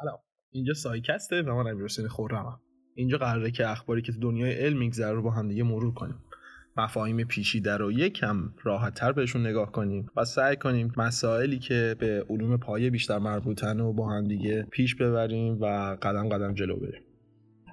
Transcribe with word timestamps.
سلام. 0.00 0.18
اینجا 0.50 0.74
سایکسته 0.74 1.42
و 1.42 1.54
من 1.54 1.70
امیر 1.70 2.08
خورمم 2.08 2.60
اینجا 2.94 3.18
قراره 3.18 3.50
که 3.50 3.68
اخباری 3.68 4.02
که 4.02 4.12
تو 4.12 4.20
دنیای 4.20 4.52
علم 4.52 4.78
میگذره 4.78 5.12
رو 5.12 5.22
با 5.22 5.30
هم 5.30 5.48
دیگه 5.48 5.62
مرور 5.62 5.94
کنیم. 5.94 6.22
مفاهیم 6.76 7.24
پیچیده 7.24 7.76
رو 7.76 7.92
یکم 7.92 8.54
راحتتر 8.62 9.12
بهشون 9.12 9.46
نگاه 9.46 9.72
کنیم 9.72 10.10
و 10.16 10.24
سعی 10.24 10.56
کنیم 10.56 10.92
مسائلی 10.96 11.58
که 11.58 11.96
به 11.98 12.26
علوم 12.30 12.56
پایه 12.56 12.90
بیشتر 12.90 13.18
مربوطن 13.18 13.80
و 13.80 13.92
با 13.92 14.08
هم 14.08 14.24
دیگه 14.24 14.62
پیش 14.62 14.94
ببریم 14.94 15.60
و 15.60 15.96
قدم 16.02 16.28
قدم 16.28 16.54
جلو 16.54 16.76
بریم. 16.76 17.02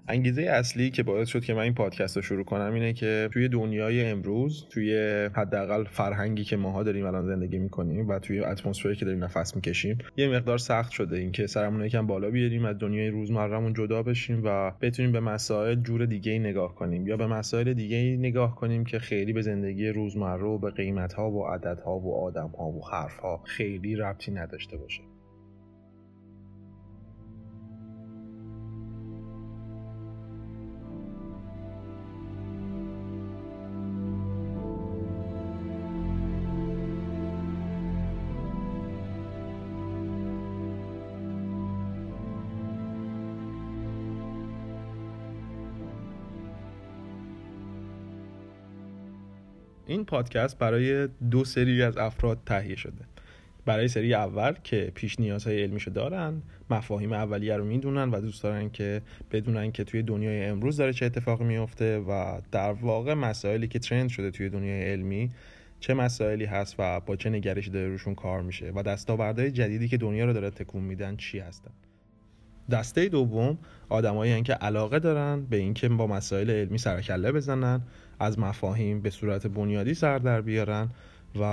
انگیزه 0.07 0.41
اصلی 0.41 0.89
که 0.89 1.03
باعث 1.03 1.27
شد 1.27 1.43
که 1.43 1.53
من 1.53 1.61
این 1.61 1.73
پادکست 1.73 2.15
رو 2.15 2.21
شروع 2.21 2.43
کنم 2.43 2.73
اینه 2.73 2.93
که 2.93 3.29
توی 3.33 3.49
دنیای 3.49 4.05
امروز 4.05 4.65
توی 4.69 4.95
حداقل 5.33 5.83
فرهنگی 5.83 6.43
که 6.43 6.57
ماها 6.57 6.83
داریم 6.83 7.05
الان 7.05 7.25
زندگی 7.25 7.57
می‌کنیم 7.57 8.07
و 8.07 8.19
توی 8.19 8.39
اتمسفری 8.39 8.95
که 8.95 9.05
داریم 9.05 9.23
نفس 9.23 9.55
می‌کشیم 9.55 9.97
یه 10.17 10.27
مقدار 10.27 10.57
سخت 10.57 10.91
شده 10.91 11.17
اینکه 11.17 11.47
سرمون 11.47 11.85
یکم 11.85 12.07
بالا 12.07 12.29
بیاریم 12.29 12.65
از 12.65 12.77
دنیای 12.79 13.07
روزمرهمون 13.07 13.73
جدا 13.73 14.03
بشیم 14.03 14.41
و 14.43 14.71
بتونیم 14.81 15.11
به 15.11 15.19
مسائل 15.19 15.75
جور 15.75 16.05
دیگه 16.05 16.31
ای 16.31 16.39
نگاه 16.39 16.75
کنیم 16.75 17.07
یا 17.07 17.17
به 17.17 17.27
مسائل 17.27 17.73
دیگه 17.73 17.97
ای 17.97 18.17
نگاه 18.17 18.55
کنیم 18.55 18.85
که 18.85 18.99
خیلی 18.99 19.33
به 19.33 19.41
زندگی 19.41 19.87
روزمره 19.87 20.43
و 20.43 20.57
به 20.57 20.71
قیمت 20.71 21.13
ها 21.13 21.31
و 21.31 21.47
عدد 21.47 21.79
ها 21.79 21.99
و 21.99 22.15
آدم 22.15 22.47
ها 22.47 22.65
و 22.65 22.81
حرف 22.91 23.17
ها 23.17 23.43
خیلی 23.45 23.95
ربطی 23.95 24.31
نداشته 24.31 24.77
باشه. 24.77 25.12
این 49.87 50.05
پادکست 50.05 50.57
برای 50.57 51.07
دو 51.31 51.45
سری 51.45 51.83
از 51.83 51.97
افراد 51.97 52.39
تهیه 52.45 52.75
شده. 52.75 53.05
برای 53.65 53.87
سری 53.87 54.13
اول 54.13 54.53
که 54.63 54.91
پیش 54.95 55.19
نیازهای 55.19 55.63
علمیشو 55.63 55.91
دارن 55.91 56.41
مفاهیم 56.69 57.13
اولیه 57.13 57.57
رو 57.57 57.65
می‌دونن 57.65 58.09
و 58.09 58.21
دوست 58.21 58.43
دارن 58.43 58.69
که 58.69 59.01
بدونن 59.31 59.71
که 59.71 59.83
توی 59.83 60.03
دنیای 60.03 60.45
امروز 60.45 60.77
داره 60.77 60.93
چه 60.93 61.05
اتفاقی 61.05 61.43
میفته 61.43 61.99
و 61.99 62.41
در 62.51 62.71
واقع 62.71 63.13
مسائلی 63.13 63.67
که 63.67 63.79
ترند 63.79 64.09
شده 64.09 64.31
توی 64.31 64.49
دنیای 64.49 64.83
علمی 64.83 65.31
چه 65.79 65.93
مسائلی 65.93 66.45
هست 66.45 66.75
و 66.79 66.99
با 66.99 67.15
چه 67.15 67.29
نگرشی 67.29 67.69
داره 67.69 67.87
روشون 67.87 68.15
کار 68.15 68.41
میشه 68.41 68.71
و 68.75 68.83
دستاوردهای 68.83 69.51
جدیدی 69.51 69.87
که 69.87 69.97
دنیا 69.97 70.25
رو 70.25 70.33
داره 70.33 70.49
تکون 70.49 70.83
میدن 70.83 71.15
چی 71.15 71.39
هستن. 71.39 71.71
دسته 72.71 73.09
دوم 73.09 73.57
آدمایی 73.89 74.41
که 74.41 74.53
علاقه 74.53 74.99
دارن 74.99 75.45
به 75.45 75.57
اینکه 75.57 75.89
با 75.89 76.07
مسائل 76.07 76.49
علمی 76.49 76.77
سرکله 76.77 77.31
بزنن 77.31 77.81
از 78.19 78.39
مفاهیم 78.39 79.01
به 79.01 79.09
صورت 79.09 79.47
بنیادی 79.47 79.93
سر 79.93 80.17
در 80.17 80.41
بیارن 80.41 80.89
و 81.35 81.43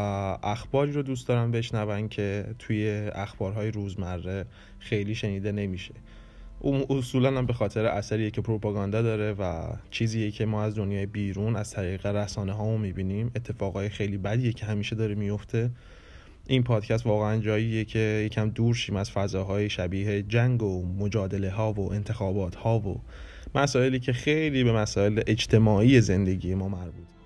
اخباری 0.43 0.93
رو 0.93 1.03
دوست 1.03 1.29
دارن 1.29 1.51
بشنون 1.51 2.09
که 2.09 2.45
توی 2.59 3.11
اخبارهای 3.15 3.71
روزمره 3.71 4.45
خیلی 4.79 5.15
شنیده 5.15 5.53
نمیشه. 5.53 5.95
اون 6.61 6.85
اصولا 6.91 7.39
هم 7.39 7.47
به 7.47 7.53
خاطر 7.53 7.87
اثریه 7.87 8.31
که 8.31 8.41
پروپاگاندا 8.41 9.03
داره 9.03 9.33
و 9.33 9.73
چیزیه 9.91 10.31
که 10.31 10.47
ما 10.47 10.63
از 10.63 10.75
دنیای 10.75 11.07
بیرون 11.07 11.57
از 11.57 11.71
طریق 11.71 12.07
رسانه 12.07 12.53
ها 12.53 12.77
می‌بینیم 12.77 13.31
اتفاقای 13.37 13.89
خیلی 13.89 14.19
بدیه 14.19 14.53
که 14.53 14.67
همیشه 14.67 14.97
داره 14.97 15.15
میفته 15.15 15.71
این 16.51 16.63
پادکست 16.63 17.07
واقعا 17.07 17.39
جاییه 17.39 17.85
که 17.85 17.99
یکم 18.27 18.51
دور 18.51 18.75
شیم 18.75 18.97
از 18.97 19.11
فضاهای 19.11 19.71
شبیه 19.71 20.23
جنگ 20.23 20.63
و 20.63 20.87
مجادله 20.99 21.51
ها 21.51 21.73
و 21.73 21.93
انتخابات 21.93 22.55
ها 22.55 22.79
و 22.79 23.01
مسائلی 23.55 24.01
که 24.01 24.13
خیلی 24.13 24.65
به 24.65 24.73
مسائل 24.73 25.23
اجتماعی 25.27 26.01
زندگی 26.01 26.55
ما 26.55 26.69
مربوط 26.69 27.20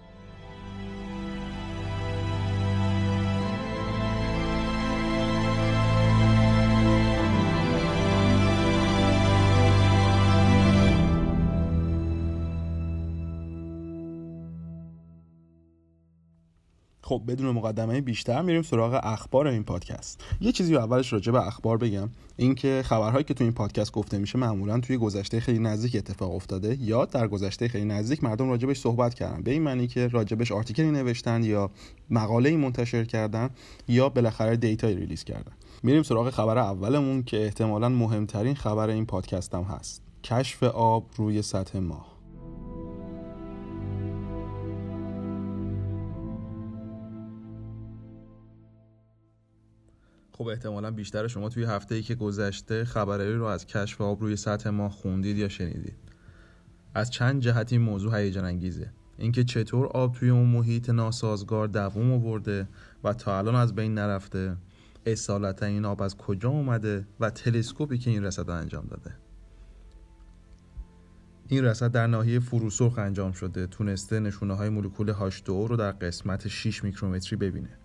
خب 17.04 17.22
بدون 17.28 17.50
مقدمه 17.50 18.00
بیشتر 18.00 18.42
میریم 18.42 18.62
سراغ 18.62 19.00
اخبار 19.03 19.47
این 19.47 19.65
پادکست. 19.65 20.25
یه 20.41 20.53
چیزی 20.53 20.76
اولش 20.76 21.12
راجع 21.12 21.32
به 21.32 21.47
اخبار 21.47 21.76
بگم. 21.76 22.10
اینکه 22.37 22.82
خبرهایی 22.84 23.25
که 23.25 23.34
تو 23.34 23.44
این 23.44 23.53
پادکست 23.53 23.92
گفته 23.92 24.19
میشه 24.19 24.38
معمولا 24.38 24.81
توی 24.81 24.97
گذشته 24.97 25.41
خیلی 25.41 25.59
نزدیک 25.59 25.97
اتفاق 25.97 26.34
افتاده 26.34 26.76
یا 26.81 27.04
در 27.04 27.28
گذشته 27.28 27.69
خیلی 27.69 27.84
نزدیک 27.84 28.25
مردم 28.25 28.48
راجبش 28.48 28.81
صحبت 28.81 29.15
کردن. 29.15 29.42
به 29.42 29.50
این 29.50 29.62
معنی 29.62 29.87
که 29.87 30.09
راجبش 30.09 30.53
article 30.53 30.86
ی 30.86 30.91
نوشتن 30.91 31.44
یا 31.44 31.70
مقاله 32.10 32.56
منتشر 32.56 33.04
کردن 33.04 33.50
یا 33.88 34.09
بالاخره 34.09 34.56
data 34.56 34.97
یی 34.97 35.03
release 35.03 35.25
کردن. 35.25 35.53
میریم 35.82 36.03
سراغ 36.03 36.31
خبر 36.31 36.59
اولمون 36.59 37.22
که 37.22 37.44
احتمالا 37.44 37.88
مهمترین 37.88 38.54
خبر 38.54 38.88
این 38.88 39.06
پادکست 39.06 39.54
هم 39.54 39.62
هست. 39.62 40.03
کشف 40.25 40.62
آب 40.62 41.06
روی 41.16 41.42
سطح 41.42 41.78
ماه. 41.78 42.14
خب 50.39 50.47
احتمالا 50.47 50.91
بیشتر 50.91 51.27
شما 51.27 51.49
توی 51.49 51.65
هفته 51.65 51.95
ای 51.95 52.03
که 52.03 52.15
گذشته 52.15 52.84
خبرهایی 52.84 53.34
رو 53.34 53.45
از 53.45 53.67
کشف 53.67 54.00
آب 54.00 54.21
روی 54.21 54.37
سطح 54.37 54.71
ما 54.71 54.89
خوندید 54.89 55.37
یا 55.39 55.49
شنیدید. 55.49 55.95
از 56.95 57.11
چند 57.11 57.41
جهت 57.41 57.72
این 57.72 57.83
موضوع 57.83 58.19
هیجان 58.19 58.45
انگیزه 58.45 58.93
اینکه 59.19 59.45
چطور 59.45 59.87
آب 59.87 60.15
توی 60.15 60.31
اون 60.31 60.49
محیط 60.49 60.91
ناسازگار 60.91 61.67
دووم 61.67 62.12
آورده 62.12 62.69
و 63.05 63.12
تا 63.12 63.39
الان 63.39 63.55
از 63.55 63.75
بین 63.75 63.95
نرفته 63.95 64.56
اصالتا 65.06 65.67
این 65.67 65.84
آب 65.84 66.03
از 66.03 66.17
کجا 66.17 66.49
اومده 66.49 67.06
و 67.21 67.31
تلسکوپی 67.31 67.99
که 67.99 68.11
این 68.11 68.25
رصد 68.25 68.51
انجام 68.51 68.87
داده. 68.91 69.15
این 71.49 71.65
رصد 71.65 71.93
در 71.93 72.06
ناحیه 72.06 72.41
فروسرخ 72.41 72.99
انجام 72.99 73.33
شده 73.33 73.66
تونسته 73.66 74.21
نشونه 74.21 74.55
های 74.55 74.69
مولکول 74.69 75.12
H2O 75.12 75.49
رو 75.49 75.77
در 75.77 75.93
قسمت 75.93 76.49
6 76.49 76.84
میکرومتری 76.84 77.37
ببینه. 77.37 77.84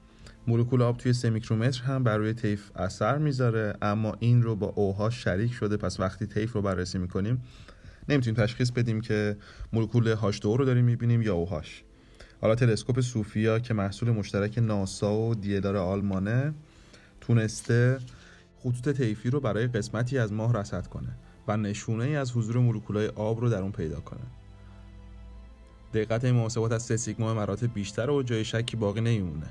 مولکول 0.50 0.82
آب 0.82 0.98
توی 0.98 1.14
3 1.14 1.30
میکرومتر 1.30 1.84
هم 1.84 2.04
بر 2.04 2.18
روی 2.18 2.34
طیف 2.34 2.72
اثر 2.76 3.18
می‌ذاره 3.18 3.74
اما 3.82 4.16
این 4.20 4.42
رو 4.44 4.56
با 4.56 4.68
اوها 4.68 5.10
شریک 5.10 5.54
شده. 5.54 5.78
پس 5.78 6.00
وقتی 6.00 6.26
طیف 6.26 6.54
رو 6.54 6.62
بررسی 6.62 6.98
می‌کنیم 6.98 7.42
نمی‌تونیم 8.10 8.44
تشخیص 8.44 8.72
بدیم 8.72 9.02
که 9.02 9.38
مولکول 9.74 10.16
H2O 10.16 10.46
رو 10.46 10.66
داریم 10.66 10.86
می‌بینیم 10.86 11.22
یا 11.22 11.36
اوهاش. 11.36 11.84
حالا 12.42 12.56
تلسکوپ 12.56 13.00
سوفیا 13.00 13.60
که 13.60 13.74
محصول 13.74 14.12
مشترک 14.12 14.58
ناسا 14.58 15.18
و 15.18 15.36
دیدار 15.36 15.78
آلمانه 15.78 16.54
تونسته 17.22 18.00
خطوط 18.60 18.90
طیفی 18.90 19.30
رو 19.30 19.40
برای 19.40 19.68
قسمتی 19.68 20.18
از 20.18 20.34
ماه 20.34 20.54
رصد 20.54 20.88
کنه 20.88 21.12
و 21.48 21.58
نشونه 21.58 22.04
ای 22.04 22.16
از 22.16 22.32
حضور 22.32 22.58
مولکولهای 22.58 23.08
آب 23.08 23.40
رو 23.40 23.50
در 23.50 23.62
اون 23.62 23.72
پیدا 23.72 24.00
کنه. 24.00 24.26
دقت 25.94 26.26
این 26.26 26.36
محاسبات 26.36 26.72
از 26.72 26.84
سه 26.84 26.98
سیگما 26.98 27.34
مراتب 27.34 27.74
بیشتر 27.74 28.10
و 28.10 28.24
جای 28.24 28.46
شکی 28.46 28.78
باقی 28.78 29.02
نمیمونه. 29.02 29.48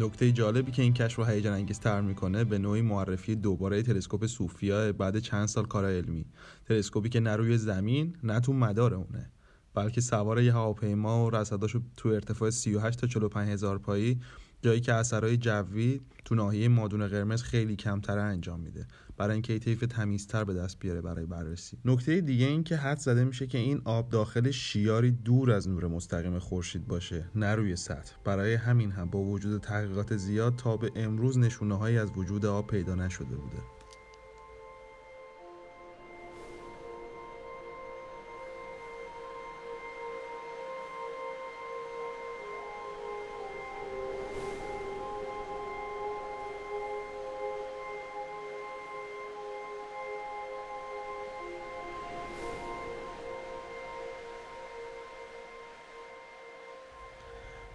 نکته 0.00 0.32
جالبی 0.32 0.72
که 0.72 0.82
این 0.82 0.94
کشف 0.94 1.18
رو 1.18 1.24
هیجان 1.24 1.52
انگیزتر 1.52 2.00
می‌کنه 2.00 2.44
به 2.44 2.58
نوعی 2.58 2.82
معرفی 2.82 3.36
دوباره 3.36 3.82
تلسکوپ 3.82 4.26
سوفیا 4.26 4.92
بعد 4.92 5.18
چند 5.18 5.46
سال 5.46 5.66
کار 5.66 5.84
علمی. 5.84 6.24
تلسکوپی 6.66 7.08
که 7.08 7.20
نه 7.20 7.36
روی 7.36 7.58
زمین 7.58 8.16
نه 8.22 8.40
تو 8.40 8.52
مدار 8.52 8.94
اونه. 8.94 9.30
بلکه 9.74 10.00
سوار 10.00 10.40
یه 10.40 10.52
هواپیما 10.52 11.26
و 11.26 11.30
رصداشو 11.30 11.80
تو 11.96 12.08
ارتفاع 12.08 12.50
38 12.50 13.00
تا 13.00 13.06
45 13.06 13.48
هزار 13.48 13.78
پایی 13.78 14.20
جایی 14.62 14.80
که 14.80 14.94
اثرهای 14.94 15.36
جوی 15.36 16.00
تو 16.24 16.34
ناحیه 16.34 16.68
مادون 16.68 17.08
قرمز 17.08 17.42
خیلی 17.42 17.76
کمتر 17.76 18.18
انجام 18.18 18.60
میده. 18.60 18.86
برای 19.16 19.32
اینکه 19.32 19.58
طیف 19.58 19.84
تمیزتر 19.88 20.44
به 20.44 20.54
دست 20.54 20.78
بیاره 20.78 21.00
برای 21.00 21.26
بررسی. 21.26 21.78
نکته 21.84 22.20
دیگه 22.20 22.46
این 22.46 22.64
که 22.64 22.76
حد 22.76 22.98
زده 22.98 23.24
میشه 23.24 23.46
که 23.46 23.58
این 23.58 23.82
آب 23.84 24.08
داخل 24.08 24.50
شیاری 24.50 25.10
دور 25.10 25.50
از 25.52 25.68
نور 25.68 25.86
مستقیم 25.86 26.38
خورشید 26.38 26.86
باشه 26.86 27.24
نه 27.34 27.54
روی 27.54 27.76
سطح. 27.76 28.12
برای 28.24 28.54
همین 28.54 28.90
هم 28.90 29.10
با 29.10 29.18
وجود 29.18 29.60
تحقیقات 29.60 30.16
زیاد 30.16 30.56
تا 30.56 30.76
به 30.76 30.90
امروز 30.96 31.38
نشونه 31.38 31.78
هایی 31.78 31.98
از 31.98 32.10
وجود 32.16 32.46
آب 32.46 32.66
پیدا 32.66 32.94
نشده 32.94 33.36
بوده. 33.36 33.79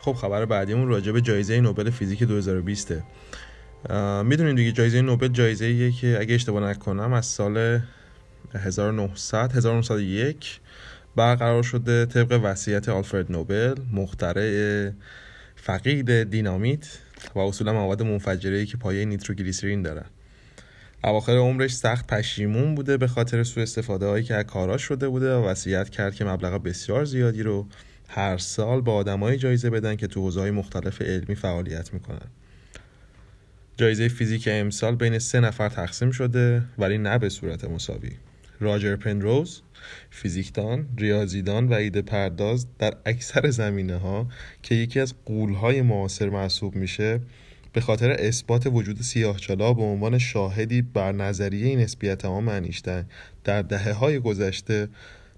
خب 0.06 0.14
خبر 0.14 0.46
بعدیمون 0.46 0.88
راجع 0.88 1.12
به 1.12 1.22
جایزه 1.22 1.62
نوبل 1.62 1.90
فیزیک 1.90 2.24
2020 2.24 2.94
می‌دونید 4.24 4.56
دیگه 4.56 4.72
جایزه 4.72 5.02
نوبل 5.02 5.28
جایزه 5.28 5.66
ایه 5.66 5.92
که 5.92 6.18
اگه 6.20 6.36
اشتباه 6.36 6.64
نکنم 6.70 7.14
از 7.14 7.26
سال 7.26 7.80
1900 8.54 9.52
1901 9.52 10.60
برقرار 11.16 11.64
شده 11.64 12.06
طبق 12.06 12.40
وصیت 12.44 12.90
آلفرد 12.90 13.32
نوبل 13.32 13.76
مخترع 13.94 14.90
فقید 15.56 16.24
دینامیت 16.24 16.88
و 17.36 17.40
اصولا 17.40 17.74
مواد 17.74 18.04
منفجره 18.04 18.66
که 18.66 18.78
پایه 18.78 19.06
نیتروگلیسرین 19.06 19.82
داره. 19.82 20.04
اواخر 21.04 21.38
عمرش 21.38 21.76
سخت 21.76 22.08
پشیمون 22.08 22.76
بوده 22.76 22.98
به 22.98 23.08
خاطر 23.08 23.44
سوء 23.44 23.64
استفاده 23.64 24.06
هایی 24.06 24.24
که 24.24 24.36
از 24.36 24.46
کاراش 24.46 24.82
شده 24.82 25.10
بوده 25.10 25.36
و 25.36 25.46
وصیت 25.46 25.90
کرد 25.90 26.16
که 26.16 26.26
مبلغ 26.26 26.64
بسیار 26.64 27.06
زیادی 27.06 27.44
رو 27.44 27.68
هر 28.08 28.38
سال 28.38 28.82
با 28.82 28.94
آدمای 28.96 29.38
جایزه 29.38 29.70
بدن 29.70 29.96
که 29.96 30.08
تو 30.08 30.22
حوزه‌های 30.22 30.52
مختلف 30.52 31.02
علمی 31.02 31.36
فعالیت 31.36 31.94
می‌کنن. 31.94 32.28
جایزه 33.78 34.08
فیزیک 34.08 34.50
امسال 34.52 34.96
بین 34.96 35.20
سه 35.20 35.40
نفر 35.40 35.70
تقسیم 35.70 36.12
شده 36.12 36.64
ولی 36.78 36.98
نه 36.98 37.18
به 37.18 37.30
صورت 37.30 37.66
مساوی. 37.66 38.12
راجر 38.60 38.96
پنروز 38.96 39.62
فیزیکدان، 40.10 40.88
ریاضیدان 40.98 41.68
و 41.68 41.74
ایده 41.74 42.02
پرداز 42.02 42.68
در 42.80 42.94
اکثر 43.06 43.50
زمینه 43.50 43.98
ها 43.98 44.28
که 44.64 44.76
یکی 44.76 45.00
از 45.00 45.14
قولهای 45.26 45.82
معاصر 45.82 46.30
محسوب 46.30 46.76
میشه 46.76 47.20
به 47.74 47.82
خاطر 47.82 48.12
اثبات 48.12 48.68
وجود 48.68 49.02
سیاهچالا 49.02 49.74
به 49.74 49.82
عنوان 49.82 50.18
شاهدی 50.18 50.82
بر 50.82 51.12
نظریه 51.12 51.76
نسبیت 51.76 52.18
تمام 52.18 52.50
انیشتین 52.50 53.04
در 53.44 53.62
دهه 53.62 53.94
های 53.94 54.20
گذشته 54.20 54.88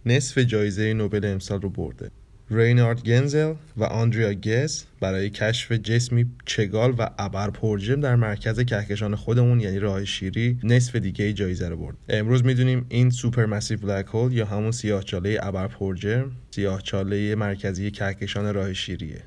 نصف 0.06 0.38
جایزه 0.38 0.94
نوبل 0.94 1.26
امسال 1.26 1.62
رو 1.62 1.70
برده. 1.70 2.12
رینارد 2.52 3.04
گنزل 3.04 3.54
و 3.78 3.84
آندریا 3.84 4.34
گس 4.34 4.86
برای 5.00 5.30
کشف 5.30 5.72
جسمی 5.72 6.26
چگال 6.46 6.94
و 6.98 7.10
ابر 7.18 7.50
پرجم 7.50 8.02
در 8.02 8.16
مرکز 8.16 8.60
کهکشان 8.60 9.16
خودمون 9.16 9.60
یعنی 9.60 9.80
راه 9.80 10.06
شیری 10.06 10.60
نصف 10.64 10.96
دیگه 10.96 11.34
جایزه 11.34 11.70
رو 11.70 11.78
برد. 11.78 11.96
امروز 12.10 12.46
می‌دونیم 12.46 12.86
این 12.90 13.10
سوپر 13.10 13.46
مسیو 13.46 13.80
بلک 13.80 14.06
هول 14.06 14.34
یا 14.34 14.46
همون 14.46 14.72
سیاهچاله 14.72 15.40
ابر 15.42 15.68
پرجرم 15.68 16.32
سیاهچاله 16.52 17.36
مرکزی 17.36 17.92
کهکشان 17.92 18.54
راه 18.54 18.74
شیریه. 18.74 19.22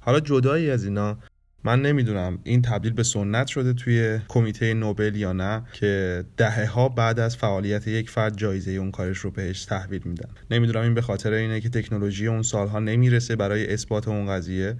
حالا 0.00 0.20
جدایی 0.20 0.70
از 0.70 0.84
اینا 0.84 1.18
من 1.64 1.82
نمی‌دونم 1.82 2.38
این 2.44 2.62
تبدیل 2.62 2.92
به 2.92 3.02
سنت 3.02 3.46
شده 3.46 3.72
توی 3.72 4.18
کمیته 4.28 4.74
نوبل 4.74 5.16
یا 5.16 5.32
نه 5.32 5.62
که 5.72 6.24
دهه 6.36 6.66
ها 6.66 6.88
بعد 6.88 7.20
از 7.20 7.36
فعالیت 7.36 7.88
یک 7.88 8.10
فرد 8.10 8.36
جایزه 8.36 8.70
اون 8.70 8.90
کارش 8.90 9.18
رو 9.18 9.30
بهش 9.30 9.64
تحویل 9.64 10.02
میدن. 10.04 10.28
نمی‌دونم 10.50 10.82
این 10.82 10.94
به 10.94 11.02
خاطر 11.02 11.32
اینه 11.32 11.60
که 11.60 11.68
تکنولوژی 11.68 12.26
اون 12.26 12.42
سالها 12.42 12.78
نمی‌رسه 12.78 13.36
برای 13.36 13.72
اثبات 13.72 14.08
اون 14.08 14.26
قضیه 14.26 14.76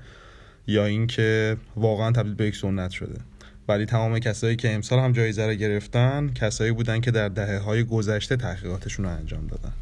یا 0.66 0.86
اینکه 0.86 1.56
واقعا 1.76 2.12
تبدیل 2.12 2.34
به 2.34 2.46
یک 2.46 2.56
سنت 2.56 2.90
شده. 2.90 3.20
ولی 3.68 3.86
تمام 3.86 4.18
کسایی 4.18 4.56
که 4.56 4.74
امسال 4.74 4.98
هم 4.98 5.12
جایزه 5.12 5.46
رو 5.46 5.54
گرفتن 5.54 6.30
کسایی 6.34 6.72
بودن 6.72 7.00
که 7.00 7.10
در 7.10 7.28
دهه 7.28 7.58
های 7.58 7.84
گذشته 7.84 8.36
تحقیقاتشون 8.36 9.04
رو 9.04 9.10
انجام 9.10 9.46
دادن. 9.46 9.72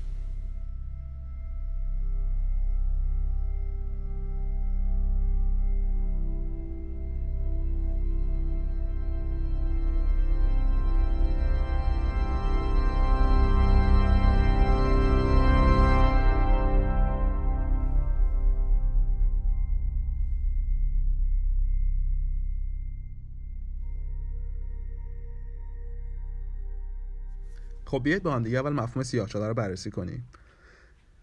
خب 27.95 28.03
بیاید 28.03 28.23
با 28.23 28.35
هم 28.35 28.43
دیگه 28.43 28.59
اول 28.59 28.73
مفهوم 28.73 29.03
سیاهچاله 29.03 29.49
رو 29.49 29.55
بررسی 29.55 29.91
کنیم. 29.91 30.25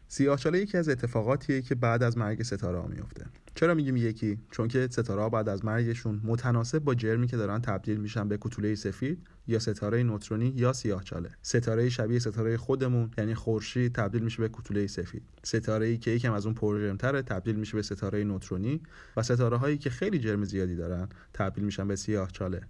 سیاهچاله 0.07 0.59
یکی 0.59 0.77
از 0.77 0.89
اتفاقاتیه 0.89 1.62
که 1.62 1.75
بعد 1.75 2.03
از 2.03 2.18
مرگ 2.18 2.44
ستاره 2.44 2.79
ها 2.79 2.88
میفته. 2.88 3.25
چرا 3.56 3.73
میگیم 3.73 3.97
یکی؟ 3.97 4.39
چون 4.51 4.68
که 4.68 4.88
ستاره 4.91 5.21
ها 5.21 5.29
بعد 5.29 5.50
از 5.50 5.65
مرگشون 5.65 6.21
متناسب 6.23 6.79
با 6.79 6.95
جرمی 6.95 7.27
که 7.27 7.38
دارن 7.38 7.62
تبدیل 7.62 7.97
میشن 7.97 8.27
به 8.27 8.38
کوتوله 8.38 8.75
سفید 8.75 9.27
یا 9.47 9.59
ستاره 9.59 10.03
نوترونی 10.03 10.53
یا 10.56 10.73
سیاهچاله. 10.73 11.29
ستاره 11.41 11.89
شبیه 11.89 12.19
ستاره 12.19 12.57
خودمون 12.57 13.12
یعنی 13.17 13.35
خورشید 13.35 13.95
تبدیل 13.95 14.24
میشه 14.24 14.38
به 14.38 14.50
کوتوله 14.50 14.88
سفید. 14.88 15.24
ستاره 15.44 15.85
ای 15.85 15.97
که 15.97 16.12
یکم 16.12 16.33
از 16.33 16.45
اون 16.45 16.56
پرجرمتره 16.56 17.21
تبدیل 17.21 17.56
میشه 17.56 17.74
به 17.74 17.81
ستاره 17.81 18.24
نوترونی 18.24 18.81
و 19.17 19.24
ستاره 19.24 19.57
هایی 19.57 19.77
که 19.77 19.89
خیلی 19.89 20.19
جرم 20.19 20.44
زیادی 20.44 20.75
دارن 20.75 21.09
تبدیل 21.33 21.63
میشن 21.63 21.88
به 21.88 21.95
سیاهچاله. 21.95 22.62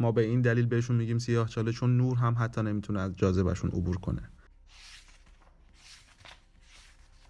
ما 0.00 0.12
به 0.12 0.24
این 0.24 0.40
دلیل 0.40 0.66
بهشون 0.66 0.96
میگیم 0.96 1.18
سیاه 1.18 1.48
چاله 1.48 1.72
چون 1.72 1.96
نور 1.96 2.16
هم 2.16 2.36
حتی 2.38 2.62
نمی‌تونه 2.62 3.00
از 3.00 3.16
جاذبهشون 3.16 3.70
عبور 3.70 3.96
کنه 3.96 4.22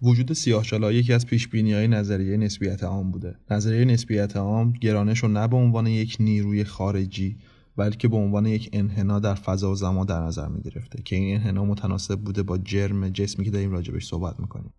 وجود 0.02 0.32
سیاه 0.32 0.94
یکی 0.94 1.12
از 1.12 1.26
پیش 1.26 1.49
های 1.55 1.88
نظریه 1.88 2.37
نسبیت 2.37 2.84
عام 2.84 3.11
بوده. 3.11 3.37
نظریه 3.50 3.84
نسبیت 3.84 4.37
عام 4.37 4.72
گرانش 4.72 5.19
رو 5.19 5.28
نه 5.28 5.49
به 5.49 5.56
عنوان 5.56 5.87
یک 5.87 6.17
نیروی 6.20 6.64
خارجی 6.64 7.37
بلکه 7.76 8.08
به 8.08 8.17
عنوان 8.17 8.46
یک 8.46 8.70
انحنا 8.73 9.20
در 9.20 9.34
فضا 9.34 9.70
و 9.70 9.75
زمان 9.75 10.06
در 10.06 10.20
نظر 10.20 10.49
می 10.49 10.61
گرفته 10.61 11.02
که 11.02 11.16
این 11.16 11.34
انحنا 11.34 11.64
متناسب 11.64 12.20
بوده 12.20 12.43
با 12.43 12.58
جرم 12.58 13.08
جسمی 13.08 13.44
که 13.44 13.50
داریم 13.50 13.70
راجبش 13.70 14.06
صحبت 14.06 14.40
می‌کنیم. 14.40 14.73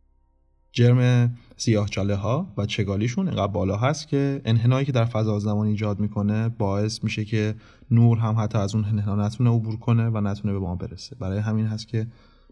جرم 0.72 1.32
سیاه 1.58 1.90
چاله 1.90 2.16
ها 2.16 2.54
و 2.58 2.66
چگالیشون 2.66 3.28
اینقدر 3.28 3.48
بالا 3.48 3.78
هست 3.78 4.08
که 4.08 4.42
انحنایی 4.46 4.86
که 4.86 4.92
در 4.92 5.06
فضا 5.06 5.40
زمان 5.40 5.68
ایجاد 5.68 6.00
می‌کنه 6.00 6.50
باعث 6.50 7.04
میشه 7.04 7.26
که 7.26 7.56
نور 7.92 8.18
هم 8.18 8.36
حتی 8.38 8.58
از 8.58 8.76
اون 8.76 8.86
انحنا 8.86 9.26
نتونه 9.26 9.50
عبور 9.50 9.80
کنه 9.80 10.10
و 10.10 10.22
نتونه 10.22 10.54
به 10.54 10.60
ما 10.60 10.76
برسه. 10.76 11.16
برای 11.16 11.40
همین 11.40 11.66
هست 11.66 11.88
که 11.88 12.08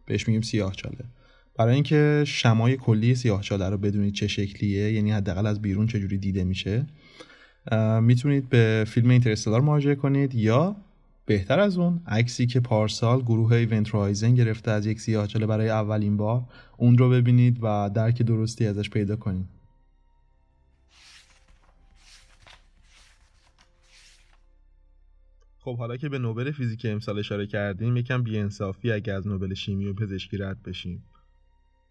بهش 0.06 0.28
میگیم 0.28 0.42
سیاه 0.42 0.76
چاله. 0.76 1.06
برای 1.58 1.74
اینکه 1.74 2.24
شمای 2.28 2.78
کلی 2.78 3.16
سیاه 3.16 3.42
چاله 3.42 3.70
رو 3.70 3.78
بدونید 3.78 4.14
چه 4.14 4.28
شکلیه 4.28 4.92
یعنی 4.92 5.12
حداقل 5.12 5.46
از 5.46 5.62
بیرون 5.62 5.88
چجوری 5.88 6.18
دیده 6.18 6.44
میشه 6.44 6.86
می‌تونید 8.02 8.50
به 8.50 8.86
فیلم 8.88 9.10
اینترستلار 9.10 9.62
مراجعه 9.62 9.96
کنید 9.96 10.36
یا 10.36 10.76
بهتر 11.30 11.60
از 11.60 11.78
اون 11.78 12.02
عکسی 12.08 12.46
که 12.46 12.60
پارسال 12.60 13.22
گروه 13.22 13.52
ایونت 13.52 13.94
رایزن 13.94 14.36
گرفته 14.36 14.72
از 14.72 14.86
یک 14.86 15.00
سیاهچاله 15.00 15.46
برای 15.46 15.70
اولین 15.70 16.18
بار 16.18 16.44
اون 16.78 16.98
رو 16.98 17.10
ببینید 17.10 17.60
و 17.62 17.90
درک 17.96 18.22
درستی 18.22 18.66
ازش 18.66 18.90
پیدا 18.90 19.16
کنید. 19.16 19.46
خب 25.60 25.78
حالا 25.78 25.98
که 25.98 26.10
به 26.10 26.20
نوبل 26.20 26.52
فیزیک 26.52 26.86
امسال 26.90 27.20
اشاره 27.20 27.48
کردیم 27.48 27.98
یکم 27.98 28.24
بی‌انصافیه 28.24 28.92
اگه 28.92 29.14
از 29.14 29.28
نوبل 29.28 29.54
شیمی 29.54 29.86
و 29.86 29.94
پزشکی 29.94 30.38
رد 30.38 30.64
بشیم. 30.64 31.04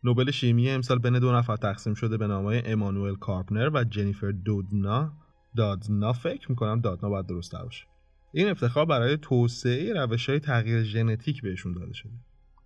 نوبل 0.04 0.30
شیمی 0.30 0.70
امسال 0.70 0.98
بین 0.98 1.18
دو 1.18 1.32
نفر 1.32 1.56
تقسیم 1.56 1.94
شده 1.94 2.16
به 2.16 2.26
نامهای 2.26 2.62
امانوئل 2.72 3.14
کارپنتر 3.14 3.70
و 3.74 3.84
جنیفر 3.84 4.30
دودنا. 4.30 5.12
دادنا 5.56 6.12
فکر 6.12 6.50
می‌کنم 6.50 6.80
دادنا 6.80 7.08
باید 7.08 7.26
درست 7.26 7.56
باشه. 7.56 7.97
این 8.32 8.48
افتخار 8.48 8.84
برای 8.84 9.16
توسعه 9.16 9.92
روش 9.92 10.28
های 10.28 10.40
تغییر 10.40 10.82
ژنتیک 10.82 11.42
بهشون 11.42 11.72
داده 11.72 11.94
شده. 11.94 12.12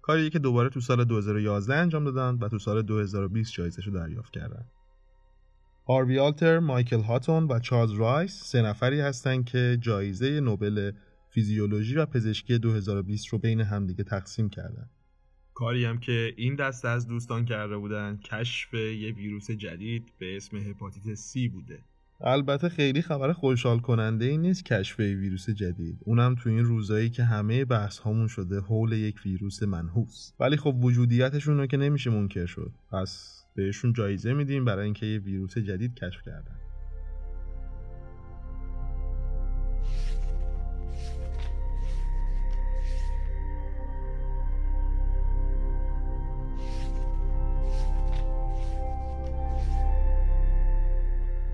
کاری 0.03 0.31
که 0.31 0.39
دوباره 0.39 0.69
تو 0.69 0.81
سال 0.81 1.05
2011 1.05 1.75
انجام 1.75 2.05
دادن 2.05 2.39
و 2.39 2.49
تو 2.49 2.59
سال 2.59 2.83
2020 2.83 3.53
جایزش 3.53 3.87
رو 3.87 3.93
دریافت 3.93 4.33
کردن. 4.33 4.65
هاروی 5.89 6.19
آلتر، 6.19 6.59
مایکل 6.59 7.01
هاتون 7.01 7.45
و 7.45 7.59
چارلز 7.59 7.93
رایس 7.93 8.43
سه 8.45 8.63
نفری 8.63 9.01
هستند 9.01 9.45
که 9.45 9.79
جایزه 9.81 10.41
نوبل 10.41 10.93
فیزیولوژی 11.31 11.97
و 11.97 12.07
پزشکی 12.07 12.59
2020 12.59 13.29
رو 13.29 13.39
بین 13.39 13.61
همدیگه 13.61 14.05
تقسیم 14.05 14.49
کردن. 14.49 14.91
کاری 15.55 15.85
هم 15.85 15.99
که 15.99 16.35
این 16.37 16.55
دسته 16.55 16.89
از 16.89 17.09
دوستان 17.09 17.45
کرده 17.45 17.77
بودن 17.77 18.17
کشف 18.25 18.75
یه 18.75 19.13
ویروس 19.13 19.51
جدید 19.51 20.13
به 20.19 20.37
اسم 20.37 20.57
هپاتیت 20.57 21.15
C 21.15 21.51
بوده. 21.53 21.79
البته 22.25 22.69
خیلی 22.69 23.03
خبر 23.03 23.33
خوشحال 23.33 23.79
کننده 23.79 24.25
ای 24.25 24.39
نیست 24.39 24.65
کشف 24.65 24.99
ویروس 24.99 25.51
جدید. 25.51 25.99
اونم 26.05 26.35
تو 26.35 26.49
این 26.49 26.65
روزایی 26.65 27.11
که 27.11 27.25
همه 27.25 27.65
بحث 27.65 27.99
هامون 27.99 28.29
شده 28.29 28.61
حول 28.61 28.93
یک 28.93 29.21
ویروس 29.25 29.63
منحوس. 29.63 30.33
ولی 30.41 30.57
خب 30.57 30.85
وجودیتشون 30.85 31.59
رو 31.59 31.67
که 31.67 31.77
نمیشه 31.77 32.11
منکر 32.11 32.47
شد. 32.47 32.73
پس 32.93 33.43
بهشون 33.55 33.93
جایزه 33.93 34.33
میدیم 34.33 34.65
برای 34.65 34.85
اینکه 34.85 35.07
یه 35.07 35.19
ویروس 35.19 35.59
جدید 35.59 35.95
کشف 35.95 36.23
کردن. 36.27 36.72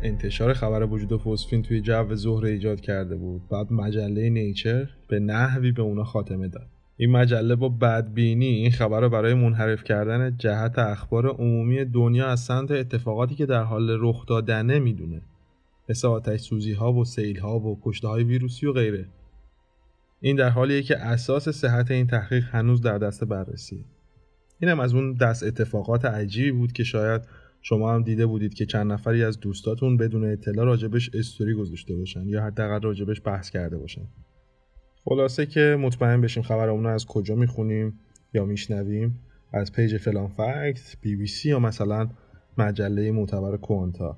انتشار 0.09 0.53
خبر 0.53 0.83
وجود 0.83 1.21
فوسفین 1.21 1.63
توی 1.63 1.81
جو 1.81 2.15
زهره 2.15 2.51
ایجاد 2.51 2.81
کرده 2.81 3.17
بود. 3.17 3.49
بعد 3.49 3.73
مجله 3.73 4.31
نیچر 4.31 4.89
به 5.09 5.21
نحوی 5.21 5.73
به 5.73 5.83
اونا 5.83 6.05
خاتمه 6.05 6.49
داد. 6.49 6.67
این 6.97 7.11
مجله 7.11 7.57
با 7.57 7.69
بدبینی 7.69 8.47
این 8.47 8.71
خبر 8.71 9.01
رو 9.01 9.09
برای 9.09 9.35
منحرف 9.35 9.85
کردن 9.85 10.37
جهت 10.37 10.79
اخبار 10.79 11.27
عمومی 11.27 11.85
دنیا 11.85 12.27
از 12.27 12.41
سمت 12.41 12.71
اتفاقاتی 12.71 13.35
که 13.35 13.47
در 13.47 13.63
حال 13.63 13.97
رخ 14.01 14.27
دادنه 14.27 14.79
می‌دونه. 14.79 15.23
مثل 15.89 16.09
آتش 16.09 16.41
سوزی 16.41 16.73
ها 16.73 16.93
و 16.93 17.05
سیل 17.05 17.39
ها 17.39 17.59
و 17.59 17.81
کشته 17.83 18.09
های 18.09 18.25
ویروسی 18.25 18.67
و 18.67 18.73
غیره. 18.73 19.09
این 20.21 20.37
در 20.37 20.49
حالیه 20.49 20.83
که 20.83 20.99
اساس 20.99 21.49
صحت 21.49 21.91
این 21.91 22.07
تحقیق 22.07 22.45
هنوز 22.45 22.81
در 22.81 22.99
دست 22.99 23.25
بررسیه 23.25 23.85
اینم 24.61 24.81
از 24.81 24.95
اون 24.95 25.13
دست 25.13 25.43
اتفاقات 25.43 26.05
عجیبی 26.05 26.53
بود 26.53 26.73
که 26.73 26.85
شاید 26.85 27.23
شما 27.69 27.95
هم 27.95 28.03
دیده 28.03 28.27
بودید 28.27 28.55
که 28.55 28.67
چند 28.67 28.93
نفری 28.93 29.25
از 29.25 29.41
دوستاتون 29.41 29.97
بدون 29.97 30.25
اطلاع 30.25 30.67
راجبش 30.67 31.11
استوری 31.15 31.55
گذاشته 31.55 31.97
باشن 31.97 32.29
یا 32.29 32.43
حداقل 32.43 32.81
راجبش 32.81 33.23
بحث 33.25 33.51
کرده 33.51 33.79
باشن؟ 33.79 34.07
خلاصه 35.05 35.47
که 35.47 35.77
مطمئن 35.81 36.21
بشیم 36.21 36.43
خبرمون 36.43 36.87
از 36.87 37.07
کجا 37.07 37.35
می‌خونیم 37.35 38.01
یا 38.35 38.45
میشنویم؟ 38.45 39.19
از 39.53 39.73
page 39.73 39.97
فلان 39.97 40.29
fact 40.29 40.97
بی 41.01 41.17
بی 41.17 41.27
سی 41.27 41.49
یا 41.49 41.59
مثلا 41.59 42.09
مجله 42.59 43.13
معتبر 43.13 43.57
کوانتا. 43.57 44.17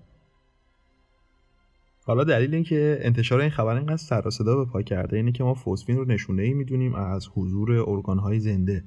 حالا 2.04 2.24
دلیل 2.24 2.54
اینکه 2.54 2.98
انتشار 3.00 3.40
این 3.40 3.50
خبر 3.50 3.76
اینقدر 3.76 3.96
سر 3.96 4.30
صدا 4.30 4.56
به 4.56 4.64
پا 4.64 4.82
کرده 4.82 5.16
اینه 5.16 5.32
که 5.32 5.44
ما 5.44 5.54
فوسفین 5.54 5.96
رو 5.96 6.04
نشونه 6.04 6.42
ای 6.42 6.54
می‌دونیم 6.54 6.94
از 6.94 7.28
حضور 7.34 7.72
ارگان 7.72 8.18
های 8.18 8.40
زنده. 8.40 8.84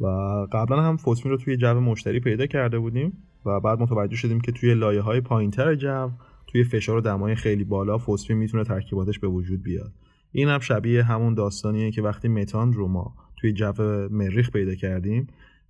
و 0.00 0.06
قبلا 0.52 0.82
هم 0.82 0.96
فوسفین 0.96 1.32
رو 1.32 1.38
توی 1.38 1.56
جو 1.56 1.80
مشتری 1.80 2.20
پیدا 2.20 2.46
کرده 2.46 2.78
بودیم. 2.78 3.22
و 3.46 3.60
بعد 3.60 3.80
متوجه 3.80 4.16
شدیم 4.16 4.40
که 4.40 4.52
توی 4.52 4.74
لایه 4.74 5.00
های 5.00 5.20
پایینتر 5.20 5.74
جو 5.74 6.10
توی 6.46 6.64
فشار 6.64 6.96
و 6.96 7.00
دمای 7.00 7.34
خیلی 7.34 7.64
بالا 7.64 7.98
فوسفین 7.98 8.36
می‌تونه 8.36 8.64
ترکیباتش 8.64 9.18
به 9.18 9.28
وجود 9.28 9.62
بیاد. 9.62 9.92
این 10.32 10.48
هم 10.48 10.58
شبیه 10.58 11.02
همون 11.02 11.34
داستانیه 11.34 11.90
که 11.90 12.02
وقتی 12.02 12.28
متان 12.28 12.72
رو 12.72 12.88
ما 12.88 13.14
توی 13.36 13.52
جو 13.52 13.72
مریخ 14.10 14.50
پیدا 14.50 14.74
کردیم 14.74 15.26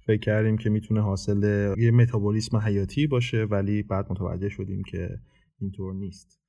فکر 0.06 0.20
کردیم 0.20 0.58
که 0.58 0.70
می‌تونه 0.70 1.00
حاصل 1.00 1.42
یه 1.78 1.90
متابولیسم 1.90 2.56
حیاتی 2.56 3.06
باشه 3.06 3.44
ولی 3.44 3.82
بعد 3.82 4.06
متوجه 4.10 4.48
شدیم 4.48 4.82
که 4.82 5.18
اینطور 5.60 5.94
نیست. 5.94 6.43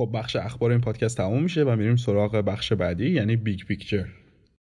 خب 0.00 0.10
بخش 0.14 0.36
اخبار 0.36 0.70
این 0.70 0.80
پادکست 0.80 1.16
تموم 1.16 1.42
میشه 1.42 1.64
و 1.64 1.76
میریم 1.76 1.96
سراغ 1.96 2.36
بخش 2.36 2.72
بعدی 2.72 3.10
یعنی 3.10 3.36
big 3.36 3.60
picture. 3.60 4.06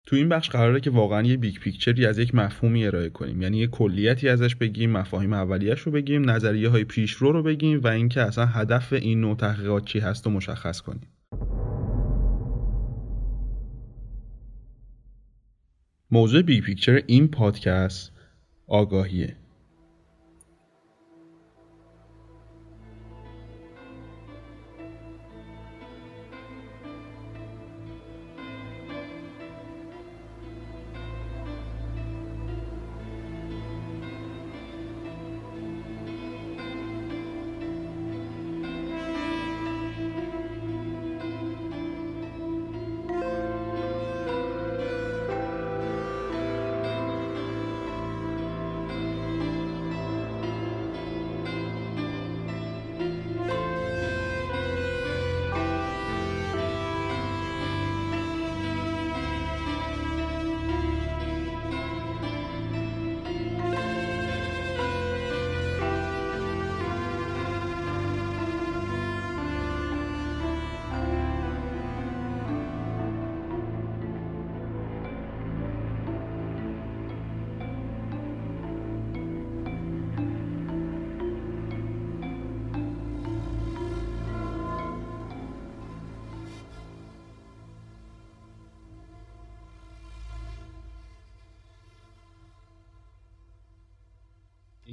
تو 0.05 0.15
این 0.15 0.29
بخش 0.29 0.49
قراره 0.49 0.79
که 0.79 0.89
واقعا 0.89 1.21
یه 1.21 1.37
big 1.37 1.55
picture 1.55 1.99
ی 1.99 2.05
از 2.05 2.17
یک 2.17 2.35
مفهومی 2.35 2.85
ارائه 2.85 3.09
کنیم. 3.09 3.41
یعنی 3.41 3.57
یه 3.57 3.67
کلیتی 3.67 4.29
ازش 4.29 4.55
بگیم 4.55 4.91
مفاهیم 4.91 5.33
اولیش 5.33 5.79
رو 5.79 5.91
بگیم 5.91 6.29
نظریه 6.29 6.69
های 6.69 6.83
پیشرو 6.83 7.31
رو 7.31 7.43
بگیم 7.43 7.81
و 7.83 7.87
اینکه 7.87 8.21
اصلا 8.21 8.45
هدف 8.45 8.93
این 8.93 9.21
نوع 9.21 9.35
تحقیقات 9.35 9.85
چی 9.85 9.99
هست 9.99 10.27
رو 10.27 10.29
مشخص 10.29 10.81
کنیم. 10.81 11.07
موضوع 16.11 16.41
big 16.41 16.63
picture 16.63 17.01
این 17.07 17.27
پادکست 17.27 18.11
آگاهیه. 18.67 19.40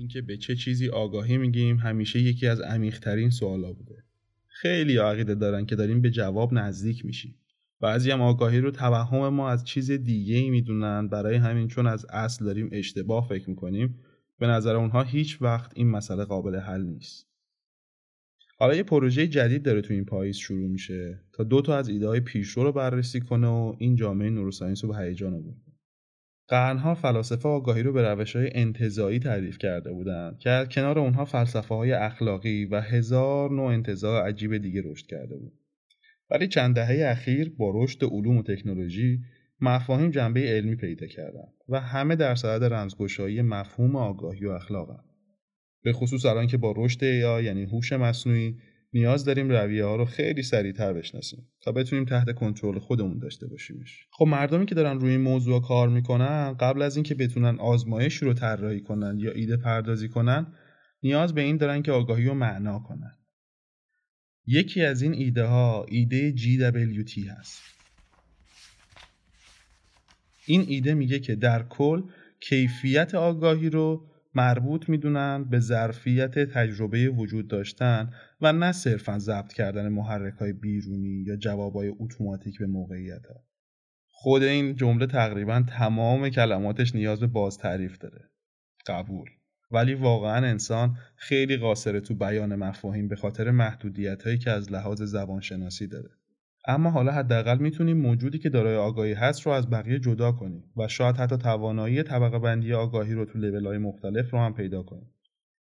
اینکه 0.08 0.22
به 0.22 0.36
چه 0.36 0.56
چیزی 0.56 0.88
آگاهی 0.88 1.38
میگیم 1.38 1.76
همیشه 1.76 2.18
یکی 2.20 2.46
از 2.46 2.60
عمیقترین 2.60 3.30
سوالا 3.30 3.72
بوده. 3.72 4.04
خیلی 4.46 4.96
عقیده 4.96 5.34
دارن 5.34 5.66
که 5.66 5.76
داریم 5.76 6.00
به 6.00 6.10
جواب 6.10 6.54
نزدیک 6.54 7.04
میشیم. 7.04 7.34
بعضی 7.80 8.10
هم 8.10 8.20
آگاهی 8.20 8.60
رو 8.60 8.70
توهم 8.70 9.28
ما 9.28 9.50
از 9.50 9.64
چیز 9.64 9.90
دیگه 9.90 10.36
ای 10.36 10.50
می‌دونن. 10.50 11.08
برای 11.08 11.36
همین 11.36 11.68
چون 11.68 11.86
از 11.86 12.06
اصل 12.10 12.44
داریم 12.44 12.68
اشتباه 12.72 13.28
فکر 13.28 13.50
می‌کنیم 13.50 13.98
به 14.38 14.46
نظر 14.46 14.76
اونها 14.76 15.02
هیچ 15.02 15.42
وقت 15.42 15.72
این 15.74 15.90
مسئله 15.90 16.24
قابل 16.24 16.56
حل 16.56 16.82
نیست. 16.82 17.26
حالا 18.58 18.74
یه 18.74 18.82
پروژه 18.82 19.26
جدید 19.26 19.62
داره 19.62 19.80
تو 19.80 19.94
این 19.94 20.04
پاییز 20.04 20.36
شروع 20.36 20.68
میشه 20.68 21.20
تا 21.32 21.44
دو 21.44 21.62
تا 21.62 21.76
از 21.76 21.88
ایده 21.88 22.08
های 22.08 22.20
پیشرو 22.20 22.64
رو 22.64 22.72
بررسی 22.72 23.20
کنه 23.20 23.46
و 23.46 23.74
این 23.78 23.96
جامعه 23.96 24.30
نوروساینس 24.30 24.84
رو 24.84 24.90
به 24.90 24.98
هیجان 24.98 25.34
آورده 25.34 25.67
قرنها 26.48 26.94
فلاسفه 26.94 27.48
آگاهی 27.48 27.82
رو 27.82 27.92
به 27.92 28.02
روش 28.02 28.36
های 28.36 28.50
انتظایی 28.52 29.18
تعریف 29.18 29.58
کرده 29.58 29.92
بودند 29.92 30.38
که 30.38 30.66
کنار 30.70 30.98
اونها 30.98 31.24
فلسفه 31.24 31.74
های 31.74 31.92
اخلاقی 31.92 32.64
و 32.64 32.80
هزار 32.80 33.50
نوع 33.50 33.72
انتظاع 33.72 34.28
عجیب 34.28 34.56
دیگه 34.56 34.82
رشد 34.84 35.06
کرده 35.06 35.36
بود. 35.36 35.52
ولی 36.30 36.48
چند 36.48 36.74
دهه 36.74 37.10
اخیر 37.10 37.54
با 37.58 37.72
رشد 37.74 38.04
علوم 38.04 38.36
و 38.36 38.42
تکنولوژی 38.42 39.20
مفاهیم 39.60 40.10
جنبه 40.10 40.40
علمی 40.40 40.76
پیدا 40.76 41.06
کردن 41.06 41.48
و 41.68 41.80
همه 41.80 42.16
در 42.16 42.34
صدد 42.34 42.72
رمزگشایی 42.72 43.42
مفهوم 43.42 43.96
آگاهی 43.96 44.46
و 44.46 44.50
اخلاقن. 44.50 45.04
به 45.82 45.92
خصوص 45.92 46.26
الان 46.26 46.46
که 46.46 46.56
با 46.56 46.74
رشد 46.76 47.02
یا 47.02 47.40
یعنی 47.40 47.64
هوش 47.64 47.92
مصنوعی 47.92 48.56
نیاز 48.92 49.24
داریم 49.24 49.50
رویه 49.50 49.84
ها 49.84 49.96
رو 49.96 50.04
خیلی 50.04 50.42
سریعتر 50.42 50.92
بشناسیم 50.92 51.48
تا 51.60 51.72
بتونیم 51.72 52.04
تحت 52.04 52.34
کنترل 52.34 52.78
خودمون 52.78 53.18
داشته 53.18 53.46
باشیمش. 53.46 54.06
خب 54.10 54.26
مردمی 54.26 54.66
که 54.66 54.74
دارن 54.74 55.00
روی 55.00 55.10
این 55.10 55.20
موضوع 55.20 55.62
کار 55.62 55.88
می‌کنن 55.88 56.54
قبل 56.54 56.82
از 56.82 56.96
اینکه 56.96 57.14
بتونن 57.14 57.58
آزمایش 57.58 58.16
رو 58.16 58.34
طراحی 58.34 58.80
کنن 58.80 59.18
یا 59.20 59.30
ایده 59.30 59.56
پردازی 59.56 60.08
کنن 60.08 60.54
نیاز 61.02 61.34
به 61.34 61.40
این 61.40 61.56
دارن 61.56 61.82
که 61.82 61.92
آگاهی 61.92 62.24
رو 62.24 62.34
معنا 62.34 62.78
کنن. 62.78 63.18
یکی 64.46 64.82
از 64.82 65.02
این 65.02 65.14
ایده 65.14 65.44
ها 65.44 65.86
ایده 65.88 66.34
GWT 66.36 67.28
هست. 67.38 67.62
این 70.46 70.64
ایده 70.68 70.94
میگه 70.94 71.18
که 71.18 71.34
در 71.34 71.62
کل 71.62 72.02
کیفیت 72.40 73.14
آگاهی 73.14 73.70
رو 73.70 74.07
مربوط 74.34 74.88
می‌دونن 74.88 75.44
به 75.44 75.60
ظرفیت 75.60 76.38
تجربه 76.38 77.08
وجود 77.08 77.48
داشتن 77.48 78.10
و 78.40 78.52
نه 78.52 78.72
صرفا 78.72 79.18
ضبط 79.18 79.52
کردن 79.52 79.88
محرک 79.88 80.34
های 80.34 80.52
بیرونی 80.52 81.24
یا 81.26 81.36
جواب 81.36 81.74
های 81.74 81.92
اتوماتیک 81.98 82.58
به 82.58 82.66
موقعیت 82.66 83.26
ها. 83.26 83.44
خود 84.06 84.42
این 84.42 84.76
جمله 84.76 85.06
تقریبا 85.06 85.64
تمام 85.68 86.28
کلماتش 86.28 86.94
نیاز 86.94 87.20
به 87.20 87.26
باز 87.26 87.58
تعریف 87.58 87.98
داره. 87.98 88.30
قبول. 88.86 89.30
ولی 89.70 89.94
واقعا 89.94 90.46
انسان 90.46 90.96
خیلی 91.16 91.56
قاصره 91.56 92.00
تو 92.00 92.14
بیان 92.14 92.54
مفاهیم 92.54 93.08
به 93.08 93.16
خاطر 93.16 93.50
محدودیت 93.50 94.22
هایی 94.22 94.38
که 94.38 94.50
از 94.50 94.72
لحاظ 94.72 95.02
زبانشناسی 95.02 95.86
داره. 95.86 96.10
اما 96.66 96.90
حالا 96.90 97.12
حداقل 97.12 97.58
می‌تونیم 97.58 97.96
موجودی 97.96 98.38
که 98.38 98.48
دارای 98.48 98.76
آگاهی 98.76 99.12
هست 99.12 99.42
رو 99.42 99.52
از 99.52 99.70
بقیه 99.70 99.98
جدا 99.98 100.32
کنیم 100.32 100.64
و 100.76 100.88
شاید 100.88 101.16
حتی 101.16 101.36
توانایی 101.36 102.02
طبقه 102.02 102.38
بندی 102.38 102.72
آگاهی 102.72 103.14
رو 103.14 103.24
تو 103.24 103.38
لیول 103.38 103.66
های 103.66 103.78
مختلف 103.78 104.30
رو 104.30 104.38
هم 104.38 104.54
پیدا 104.54 104.82
کنیم. 104.82 105.10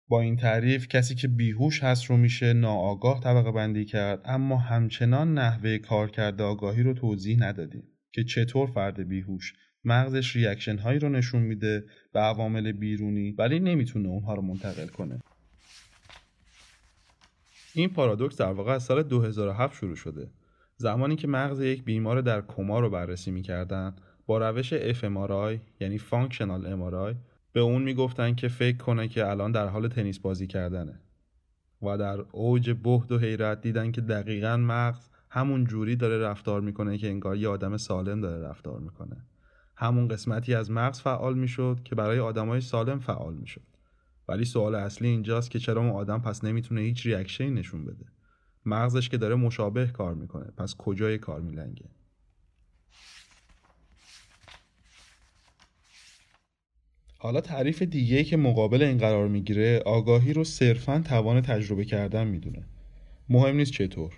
با 0.08 0.22
این 0.22 0.36
تعریف 0.36 0.88
کسی 0.88 1.16
که 1.16 1.28
بیهوش 1.28 1.84
هست 1.84 2.06
رو 2.06 2.18
میشه 2.18 2.54
ناآگاه 2.54 3.20
طبقه 3.20 3.52
بندی 3.52 3.86
کرد 3.86 4.22
اما 4.26 4.58
همچنان 4.58 5.34
نحوه 5.34 5.78
کار 5.78 6.12
کرده 6.12 6.44
آگاهی 6.44 6.84
رو 6.84 6.94
توضیح 6.94 7.38
ندادیم 7.40 7.84
که 8.12 8.24
چطور 8.24 8.68
فرد 8.68 9.08
بیهوش 9.08 9.54
مغزش 9.84 10.36
ریاکشن 10.36 10.78
هایی 10.78 11.00
رو 11.00 11.10
نشون 11.10 11.42
میده 11.42 11.84
به 12.14 12.20
عوامل 12.20 12.72
بیرونی 12.72 13.32
ولی 13.32 13.60
نمی‌تونه 13.60 14.10
اونها 14.10 14.34
رو 14.34 14.42
منتقل 14.42 14.88
کنه 14.88 15.20
این 17.74 17.90
پارادوکس 17.90 18.38
در 18.38 18.52
واقع 18.52 18.72
از 18.72 18.84
سال 18.84 19.04
2007 19.04 19.76
شروع 19.76 19.96
شده 19.96 20.32
زمانی 20.78 21.16
که 21.16 21.28
مغز 21.28 21.60
یک 21.60 21.84
بیمار 21.84 22.22
در 22.22 22.42
کما 22.42 22.80
رو 22.80 22.90
بررسی 22.90 23.32
می‌کردن 23.32 23.96
با 24.26 24.50
روش 24.50 24.74
FMRI 24.74 25.60
یعنی 25.80 26.00
Functional 26.00 26.66
MRI 26.66 27.16
به 27.54 27.60
اون 27.60 27.82
می‌گفتن 27.82 28.36
که 28.36 28.48
فکر 28.48 28.78
کنه 28.78 29.08
که 29.08 29.30
الان 29.30 29.52
در 29.52 29.68
حال 29.68 29.88
تنیس 29.88 30.20
بازی 30.20 30.48
کردنه 30.48 31.00
و 31.82 31.98
در 31.98 32.20
اوج 32.32 32.70
بهد 32.72 33.12
و 33.12 33.20
حیرت 33.20 33.62
دیدن 33.62 33.92
که 33.92 34.02
دقیقا 34.02 34.58
مغز 34.58 35.10
همون 35.30 35.66
جوری 35.66 35.96
داره 35.96 36.18
رفتار 36.18 36.62
می‌کنه 36.62 36.98
که 36.98 37.08
انگار 37.08 37.38
یه 37.38 37.48
آدم 37.48 37.78
سالم 37.78 38.22
داره 38.22 38.48
رفتار 38.48 38.80
می‌کنه. 38.80 39.26
همون 39.76 40.08
قسمتی 40.08 40.54
از 40.54 40.72
مغز 40.72 41.02
فعال 41.02 41.38
می‌شد 41.38 41.80
که 41.84 41.96
برای 41.96 42.20
آدمای 42.20 42.62
سالم 42.62 43.00
فعال 43.00 43.34
می‌شد. 43.34 43.62
ولی 44.28 44.46
سوال 44.46 44.76
اصلی 44.76 45.08
اینجاست 45.08 45.52
که 45.52 45.60
چرا 45.60 45.82
اون 45.82 45.92
آدم 45.92 46.22
پس 46.22 46.44
نمی‌تونه 46.44 46.82
هیچ 46.82 47.06
ریاکشنی 47.06 47.50
نشون 47.50 47.86
بده. 47.86 48.06
مغزش 48.66 49.10
که 49.10 49.18
داره 49.18 49.36
مشابه 49.36 49.88
کار 49.88 50.14
می‌کنه. 50.14 50.46
پس 50.58 50.76
کجای 50.76 51.18
کار 51.18 51.42
میلنگه؟ 51.42 51.86
حالا 57.18 57.42
تعریف 57.42 57.82
دیگه 57.82 58.24
که 58.24 58.38
مقابل 58.38 58.82
این 58.82 58.98
قرار 58.98 59.28
می‌گیره 59.28 59.82
آگاهی 59.86 60.34
رو 60.34 60.44
صرفا 60.44 61.04
توان 61.06 61.42
تجربه 61.42 61.86
کردن 61.86 62.28
می‌دونه. 62.28 62.66
مهم 63.30 63.56
نیست 63.56 63.72
چطور. 63.72 64.14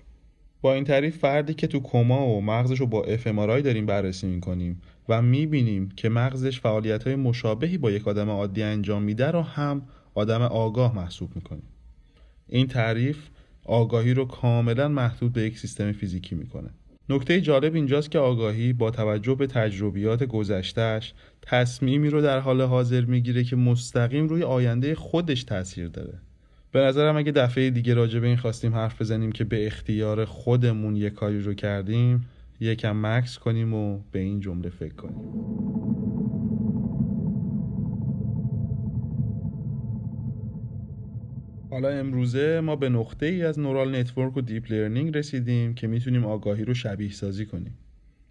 با 0.61 0.73
این 0.73 0.83
تعریف 0.83 1.17
فردی 1.17 1.53
که 1.53 1.67
تو 1.67 1.79
کما 1.79 2.27
و 2.27 2.41
مغزش 2.41 2.79
رو 2.79 2.87
با 2.87 3.03
FMRI 3.03 3.61
داریم 3.61 3.85
بررسی 3.85 4.27
می‌کنیم 4.27 4.81
و 5.09 5.21
می‌بینیم 5.21 5.89
که 5.89 6.09
مغزش 6.09 6.59
فعالیت 6.59 7.03
های 7.03 7.15
مشابهی 7.15 7.77
با 7.77 7.91
یک 7.91 8.07
آدم 8.07 8.29
عادی 8.29 8.63
انجام 8.63 9.03
میده 9.03 9.31
رو 9.31 9.41
هم 9.41 9.87
آدم 10.13 10.41
آگاه 10.41 10.95
محسوب 10.95 11.35
می‌کنیم 11.35 11.69
این 12.47 12.67
تعریف 12.67 13.29
آگاهی 13.67 14.13
رو 14.13 14.25
کاملا 14.25 14.87
محدود 14.87 15.33
به 15.33 15.41
یک 15.41 15.59
سیستم 15.59 15.91
فیزیکی 15.91 16.35
می‌کنه. 16.35 16.69
نکته 17.09 17.41
جالب 17.41 17.75
اینجاست 17.75 18.11
که 18.11 18.19
آگاهی 18.19 18.73
با 18.73 18.91
توجه 18.91 19.35
به 19.35 19.47
تجربیات 19.47 20.23
گذشتهش 20.23 21.13
تصمیمی 21.41 22.09
رو 22.09 22.21
در 22.21 22.39
حال 22.39 22.61
حاضر 22.61 23.01
می‌گیره 23.01 23.43
که 23.43 23.55
مستقیم 23.55 24.27
روی 24.27 24.43
آینده 24.43 24.95
خودش 24.95 25.43
تاثیر 25.43 25.87
داره. 25.87 26.13
به 26.71 26.79
نظرم 26.79 27.17
اگه 27.17 27.31
دفعه 27.31 27.69
دیگه 27.69 27.93
راجع 27.93 28.19
به 28.19 28.27
این 28.27 28.37
خواستیم 28.37 28.73
حرف 28.73 29.01
بزنیم 29.01 29.31
که 29.31 29.43
به 29.43 29.67
اختیار 29.67 30.25
خودمون 30.25 30.95
یه 30.95 31.09
کاری 31.09 31.41
رو 31.41 31.53
کردیم 31.53 32.25
یکم 32.59 33.01
مکث 33.05 33.37
کنیم 33.37 33.73
و 33.73 33.99
به 34.11 34.19
این 34.19 34.39
جمله 34.39 34.69
فکر 34.69 34.93
کنیم. 34.93 36.06
حالا 41.69 41.89
امروزه 41.89 42.59
ما 42.59 42.75
به 42.75 42.89
نقطه 42.89 43.25
ای 43.25 43.43
از 43.43 43.59
neural 43.59 43.95
network 43.95 44.37
و 44.37 44.41
deep 44.41 44.71
learning 44.71 45.17
رسیدیم 45.17 45.73
که 45.73 45.87
می‌تونیم 45.87 46.25
آگاهی 46.25 46.63
رو 46.63 46.73
شبیه 46.73 47.11
سازی 47.11 47.45
کنیم. 47.45 47.77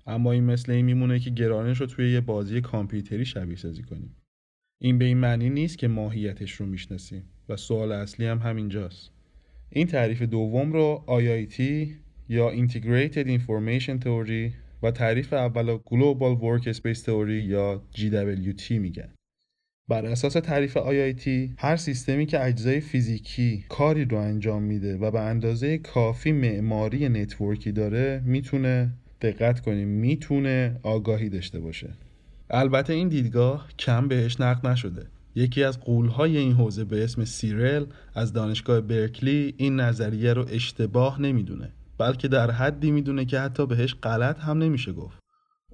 اما 0.07 0.33
این 0.33 0.45
مثل 0.45 0.73
این 0.73 0.85
میمونه 0.85 1.19
که 1.19 1.31
گرانش 1.31 1.81
رو 1.81 1.87
توی 1.87 2.13
یه 2.13 2.21
بازی 2.21 2.61
کامپیوتری 2.61 3.25
شبیه 3.25 3.57
سازی 3.57 3.83
کنیم. 3.83 4.17
این 4.79 4.99
به 4.99 5.05
این 5.05 5.19
معنی 5.19 5.51
نیست 5.51 5.79
که 5.79 5.89
ماهیتش 5.89 6.53
رو 6.53 6.67
می‌شناسیم 6.67 7.23
و 7.49 7.57
سوال 7.57 7.93
اصلی 7.93 8.27
هم 8.27 8.39
همینجاست. 8.39 9.11
این 9.71 9.87
تعریف 9.87 10.23
دوم 10.23 10.73
رو 10.73 11.05
IIT 11.09 11.61
یا 12.29 12.53
Integrated 12.67 13.27
Information 13.39 14.05
Theory 14.05 14.53
و 14.83 14.91
تعریف 14.91 15.33
اول 15.33 15.79
Global 15.79 16.41
Workspace 16.43 17.03
Theory 17.05 17.45
یا 17.45 17.83
GWT 17.95 18.71
میگن. 18.71 19.16
بر 19.89 20.07
اساس 20.07 20.33
تعریف 20.33 20.79
IIT 20.79 21.29
هر 21.59 21.77
سیستمی 21.77 22.27
که 22.27 22.45
اجزای 22.45 22.81
فیزیکی 22.81 23.65
کاری 23.69 24.05
رو 24.05 24.19
انجام 24.19 24.63
میده 24.63 24.97
و 24.97 25.11
به 25.11 25.21
اندازه 25.21 25.79
کافی 25.79 26.33
معماری 26.33 27.09
نتورکی 27.09 27.73
داره 27.73 28.23
می‌تونه 28.25 28.93
دقت 29.21 29.61
کنیم 29.61 29.89
می‌تونه 29.89 30.81
آگاهی 30.83 31.29
داشته 31.29 31.61
باشه. 31.61 31.89
البته 32.51 32.93
این 32.93 33.09
دیدگاه 33.09 33.69
کم 33.79 34.09
بهش 34.09 34.41
نقد 34.41 34.67
نشده. 34.67 35.07
یکی 35.35 35.65
از 35.65 35.81
قولهای 35.81 36.37
این 36.37 36.53
حوزه 36.53 36.85
به 36.85 37.05
اسم 37.05 37.25
سیرل 37.25 37.85
از 38.15 38.33
دانشگاه 38.33 38.81
برکلی 38.81 39.55
این 39.57 39.81
نظریه 39.81 40.33
رو 40.33 40.47
اشتباه 40.51 41.23
نمی‌دونه 41.23 41.69
بلکه 41.99 42.29
در 42.29 42.51
حدی 42.51 42.91
می‌دونه 42.91 43.25
که 43.25 43.41
حتی 43.41 43.67
بهش 43.67 43.95
غلط 43.95 44.41
هم 44.41 44.59
نمیشه 44.59 44.93
گفت. 44.93 45.19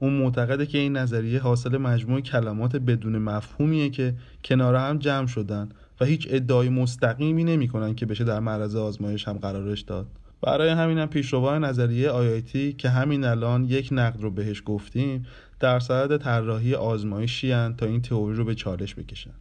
اون 0.03 0.13
معتقده 0.13 0.67
که 0.67 0.79
این 0.79 0.97
نظریه 0.97 1.41
حاصل 1.41 1.77
مجموع 1.77 2.21
کلمات 2.21 2.77
بدون 2.77 3.19
مفهومیه 3.19 3.91
که 3.91 4.15
کنار 4.45 4.75
هم 4.75 4.99
جمع 4.99 5.27
شدن 5.27 5.69
و 6.01 6.05
هیچ 6.05 6.29
ادعای 6.31 6.69
مستقیمی 6.69 7.45
نمی‌کنن 7.45 7.95
که 7.95 8.07
بشه 8.07 8.25
در 8.25 8.41
معرض 8.41 8.77
آزمایش 8.77 9.29
هم 9.29 9.39
قرارش 9.39 9.81
داد. 9.81 10.07
برای 10.43 10.71
همین 10.71 10.99
هم 10.99 11.07
پیشروهای 11.07 11.59
نظریه 11.59 12.11
آیایتی 12.11 12.73
که 12.73 12.89
همین 12.89 13.25
الان 13.25 13.65
یک 13.65 13.89
نقد 13.93 14.21
رو 14.21 14.31
بهش 14.31 14.63
گفتیم 14.67 15.27
در 15.61 15.81
صدد 15.81 16.17
طراحی 16.17 16.75
آزمایشی 16.75 17.49
تا 17.51 17.87
این 17.87 18.03
تئوری 18.03 18.37
رو 18.37 18.45
به 18.45 18.55
چالش 18.55 18.95
بکشن. 18.95 19.35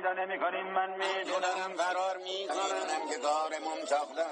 پیدا 0.00 0.12
نمی 0.20 0.38
کنیم 0.44 0.66
من 0.78 0.90
می‌دونم 1.02 1.70
فرار 1.80 2.16
می‌کنم 2.28 3.02
که 3.10 3.16
کارمون 3.26 3.80
ساخته 3.92 4.26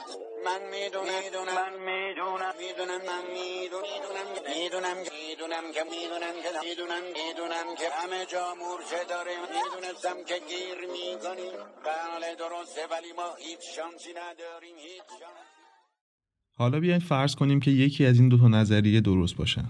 من 0.47 0.61
می‌دونم 0.75 1.23
من 1.61 1.73
می‌دونم. 1.89 2.55
می‌دونم 2.63 3.03
من 3.11 3.25
می‌دونم. 3.37 4.29
می‌دونم 4.55 4.97
می‌دونم 5.09 5.67
که 5.77 5.83
می‌دونم 5.95 6.35
که 6.45 6.53
می‌دونم 6.65 7.05
می‌دونم 7.19 7.67
که 7.81 7.87
همه 7.99 8.21
جا 8.33 8.47
مورچه 8.63 9.03
داره. 9.13 9.35
می‌دونستم 9.57 10.17
که 10.29 10.37
گیر 10.51 10.79
می‌کنیم. 10.97 11.55
بله 11.89 12.31
درسته 12.43 12.83
ولی 12.93 13.13
ما 13.19 13.29
هیچ 13.45 13.63
شانسی 13.77 14.13
نداریم 14.23 14.77
هیچ 14.87 15.11
حالا 16.61 16.81
بیاین 16.81 17.01
فرض 17.13 17.35
کنیم 17.35 17.61
که 17.61 17.71
یکی 17.71 18.07
از 18.07 18.19
این 18.19 18.29
دو 18.29 18.39
تا 18.39 18.49
نظریه 18.49 19.01
درست 19.01 19.37
باشن 19.37 19.69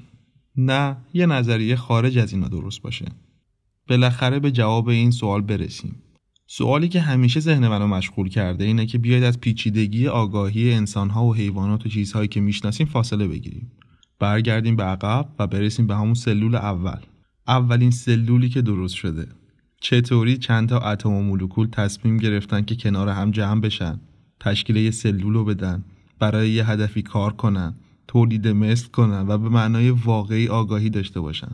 نه 0.56 0.96
یه 1.14 1.26
نظریه 1.26 1.76
خارج 1.76 2.18
از 2.18 2.32
اینا 2.32 2.48
درست 2.48 2.82
باشه. 2.82 3.06
بالاخره 3.88 4.38
به 4.38 4.50
جواب 4.50 4.88
این 4.88 5.10
سوال 5.10 5.42
برسیم. 5.42 6.02
سوالی 6.46 6.88
که 6.88 7.00
همیشه 7.00 7.40
ذهن 7.40 7.68
منو 7.68 7.86
مشغول 7.86 8.28
کرده 8.28 8.64
اینه 8.64 8.86
که 8.86 8.98
بیاید 8.98 9.24
از 9.24 9.40
پیچیدگی 9.40 10.08
آگاهی 10.08 10.72
انسانها 10.72 11.24
و 11.24 11.34
حیوانات 11.34 11.86
و 11.86 11.88
چیزهایی 11.88 12.28
که 12.28 12.40
می‌شناسیم 12.40 12.86
فاصله 12.86 13.28
بگیریم. 13.28 13.72
برگردیم 14.18 14.76
به 14.76 14.82
عقب 14.82 15.28
و 15.38 15.46
برسیم 15.46 15.86
به 15.86 15.96
همون 15.96 16.14
سلول 16.14 16.54
اول. 16.54 17.00
اولین 17.48 17.90
سلولی 17.90 18.48
که 18.48 18.62
درست 18.62 18.94
شده. 18.94 19.26
چطوری 19.80 20.38
چند 20.38 20.68
تا 20.68 20.78
اتم 20.78 21.12
و 21.12 21.22
مولکول 21.22 21.68
تصمیم 21.72 22.16
گرفتن 22.16 22.62
که 22.62 22.76
کنار 22.76 23.08
هم 23.08 23.30
جمع 23.30 23.60
بشن؟ 23.60 24.00
تشکیل 24.40 24.76
یه 24.76 24.90
سلول 24.90 25.34
رو 25.34 25.44
بدن. 25.44 25.84
برای 26.18 26.50
یه 26.50 26.70
هدفی 26.70 27.02
کار 27.02 27.32
کنن. 27.32 27.74
تولید 28.08 28.48
مثل 28.48 28.88
کنن 28.88 29.28
و 29.28 29.38
به 29.38 29.48
معنای 29.48 29.90
واقعی 29.90 30.48
آگاهی 30.48 30.90
داشته 30.90 31.20
باشن. 31.20 31.50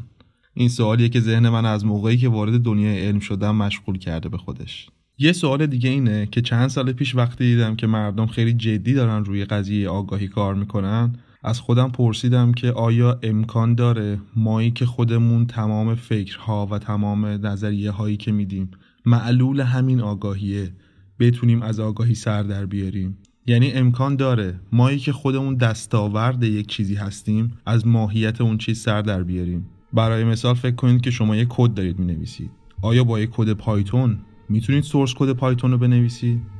این 0.55 0.69
سوالیه 0.69 1.09
که 1.09 1.21
ذهن 1.21 1.49
من 1.49 1.67
از 1.67 1.87
موقعی 1.87 2.17
که 2.17 2.29
وارد 2.29 2.63
دنیای 2.63 3.07
علم 3.07 3.19
شدم 3.19 3.57
مشغول 3.57 3.99
کرده 3.99 4.29
به 4.29 4.39
خودش. 4.39 4.89
یه 5.19 5.33
سوال 5.33 5.67
دیگه 5.67 5.91
اینه 5.91 6.27
که 6.27 6.41
چند 6.41 6.69
سال 6.69 6.93
پیش 6.93 7.15
وقتی 7.15 7.45
دیدم 7.45 7.77
که 7.77 7.87
مردم 7.87 8.27
خیلی 8.27 8.53
جدی 8.53 8.95
دارن 8.95 9.25
روی 9.25 9.45
قضیه 9.45 9.89
آگاهی 9.89 10.29
کار 10.29 10.55
می‌کنن 10.55 11.13
از 11.45 11.61
خودم 11.61 11.91
پرسیدم 11.91 12.53
که 12.53 12.73
آیا 12.73 13.19
امکان 13.23 13.75
داره 13.75 14.19
مایی 14.37 14.71
که 14.71 14.87
خودمون 14.87 15.47
تمام 15.47 15.95
فکرها 15.95 16.67
و 16.67 16.79
تمام 16.79 17.27
نظریه 17.27 17.91
هایی 17.91 18.17
که 18.17 18.33
میدیم 18.33 18.71
معلول 19.07 19.61
همین 19.61 20.01
آگاهیه 20.01 20.73
بتونیم 21.19 21.63
از 21.63 21.81
آگاهی 21.81 22.15
سر 22.15 22.43
در 22.43 22.67
بیاریم؟ 22.67 23.19
یعنی 23.47 23.73
امکان 23.73 24.17
داره 24.17 24.61
مایی 24.73 24.99
که 24.99 25.13
خودمون 25.13 25.55
دستاورد 25.55 26.43
یک 26.43 26.67
چیزی 26.67 26.95
هستیم 26.95 27.53
از 27.67 27.87
ماهیت 27.87 28.41
اون 28.41 28.59
چیز 28.59 28.81
سر 28.81 29.03
در 29.03 29.23
بیاریم؟ 29.23 29.67
برای 29.95 30.25
مثال 30.25 30.55
فکر 30.55 30.75
کنید 30.75 31.01
که 31.01 31.11
شما 31.11 31.37
یک 31.37 31.49
کد 31.51 31.75
دارید 31.75 31.99
می 31.99 32.07
نویسید 32.07 32.51
آیا 32.83 33.05
با 33.05 33.21
یک 33.21 33.31
کد 33.33 33.53
پایتون 33.53 34.19
می‌تونید 34.49 34.85
سورس 34.85 35.15
کد 35.15 35.33
پایتون 35.33 35.71
رو 35.71 35.79
بنویسید؟ 35.79 36.54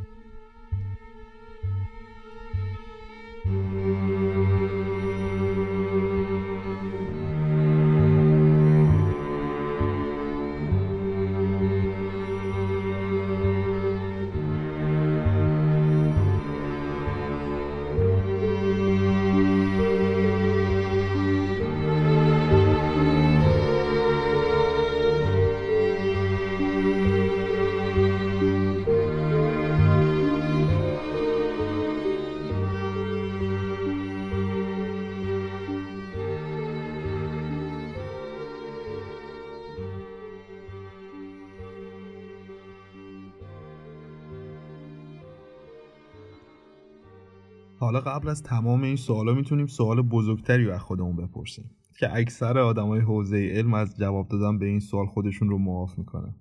حالا 47.95 48.11
قبل 48.11 48.29
از 48.29 48.43
تمام 48.43 48.83
این 48.83 48.97
سوالا 48.97 49.35
می‌تونیم 49.35 49.67
سوال 49.67 50.03
بزرگتری 50.03 50.71
از 50.71 50.81
خودمون 50.81 51.17
بپرسیم 51.17 51.71
که 51.99 52.17
اکثر 52.17 52.59
آدمای 52.59 53.01
حوزه 53.01 53.37
علم 53.37 53.75
از 53.75 53.97
جواب 53.99 54.29
دادن 54.29 54.59
به 54.59 54.67
این 54.67 54.81
سوال 54.81 55.07
خودشون 55.07 55.49
رو 55.49 55.59
معاف 55.59 55.99
می‌کنن. 55.99 56.35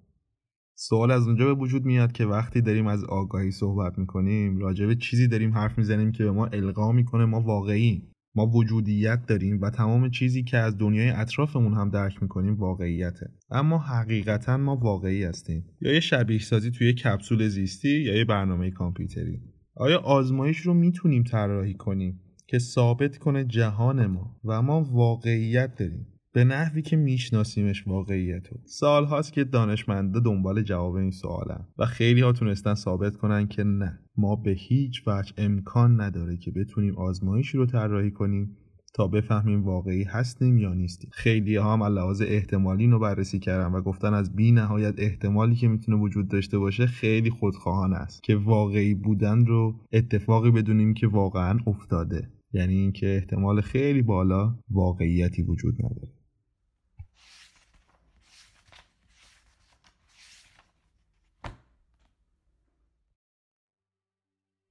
سوال 0.76 1.12
از 1.12 1.28
اونجا 1.28 1.46
به 1.46 1.62
وجود 1.62 1.86
میاد 1.86 2.12
که 2.12 2.26
وقتی 2.26 2.62
داریم 2.62 2.88
از 2.88 3.04
آگاهی 3.04 3.52
صحبت 3.52 4.00
می‌کنیم 4.00 4.58
راجع 4.58 4.86
به 4.86 4.96
چیزی 4.96 5.28
داریم 5.28 5.54
حرف 5.54 5.78
می‌زنیم 5.78 6.12
که 6.12 6.24
به 6.24 6.32
ما 6.32 6.46
القا 6.46 6.92
می‌کنه 6.92 7.26
ما 7.26 7.42
واقعی 7.42 8.04
ما 8.36 8.48
وجودیت 8.48 9.26
داریم 9.26 9.62
و 9.62 9.70
تمام 9.70 10.10
چیزی 10.10 10.44
که 10.44 10.58
از 10.58 10.78
دنیای 10.78 11.10
اطرافمون 11.10 11.74
هم 11.74 11.90
درک 11.90 12.22
می‌کنیم 12.22 12.56
واقعیته. 12.56 13.32
اما 13.52 13.78
حقیقتا 13.78 14.58
ما 14.58 14.76
واقعی 14.76 15.24
هستیم. 15.24 15.66
یا 15.82 15.94
یه 15.94 16.00
شبیه 16.00 16.40
سازی 16.40 16.72
توی 16.72 16.94
کپسول 16.94 17.48
زیستی 17.48 18.02
یا 18.02 18.18
یه 18.18 18.26
برنامه 18.26 18.72
کامپیوتری. 18.72 19.53
آیا 19.76 20.00
آزمایش 20.00 20.58
رو 20.58 20.74
می‌تونیم 20.74 21.24
طراحی 21.24 21.74
کنیم 21.74 22.20
که 22.48 22.60
ثابت 22.60 23.18
کنه 23.18 23.46
جهان 23.46 24.06
ما 24.06 24.36
و 24.46 24.62
ما 24.62 24.82
واقعیت 24.82 25.76
داریم؟ 25.76 26.08
به 26.34 26.44
نحوی 26.44 26.82
که 26.82 26.96
میشناسیمش 26.96 27.88
واقعیت 27.88 28.48
رو 28.48 28.58
سال 28.66 29.06
هاست 29.06 29.34
که 29.34 29.44
دانشمنده 29.44 30.20
دنبال 30.20 30.62
جواب 30.62 30.96
این 30.96 31.12
سوالن 31.12 31.68
و 31.78 31.86
خیلی 31.86 32.22
ها 32.22 32.32
تونستن 32.32 32.74
ثابت 32.74 33.18
کنن 33.18 33.48
که 33.48 33.64
نه. 33.64 34.00
ما 34.18 34.36
به 34.36 34.52
هیچ 34.52 35.08
وجه 35.08 35.34
امکان 35.38 36.02
نداره 36.02 36.38
که 36.38 36.52
بتونیم 36.52 36.98
آزمایشی 36.98 37.58
رو 37.58 37.66
طراحی 37.66 38.12
کنیم 38.12 38.58
تا 38.94 39.08
بفهمیم 39.08 39.64
واقعی 39.64 40.04
هستیم 40.04 40.58
یا 40.58 40.74
نیستیم. 40.74 41.10
خیلی 41.14 41.56
ها 41.56 41.74
هم 41.74 41.84
لحاظ 41.84 42.22
احتمالی 42.22 42.88
رو 42.88 43.00
بررسی 43.00 43.40
کردن 43.40 43.72
و 43.72 43.82
گفتن 43.82 44.14
از 44.14 44.36
بی 44.36 44.52
نهایت 44.52 44.94
احتمالی 44.98 45.56
که 45.56 45.68
می‌تونه 45.68 45.98
وجود 45.98 46.28
داشته 46.28 46.60
باشه 46.60 46.86
خیلی 46.86 47.30
خودخواهانه 47.30 47.96
است 47.96 48.24
که 48.24 48.36
واقعی 48.36 48.94
بودن 48.94 49.46
رو 49.46 49.80
اتفاقی 49.92 50.52
بدونیم 50.52 50.94
که 50.94 51.08
واقعا 51.08 51.60
افتاده. 51.68 52.30
یعنی 52.54 52.74
اینکه 52.74 53.16
احتمال 53.16 53.62
خیلی 53.62 54.02
بالا 54.02 54.56
واقعیتی 54.72 55.44
وجود 55.44 55.76
نداره. 55.80 56.14